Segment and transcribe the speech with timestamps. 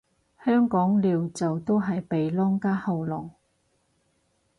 [0.43, 3.29] 香港撩就都係鼻窿加喉嚨